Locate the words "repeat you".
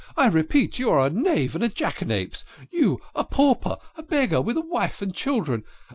0.29-0.89